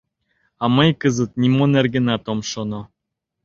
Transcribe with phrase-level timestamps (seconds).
[0.63, 2.81] —А мый кызыт нимо нергенат ом шоно.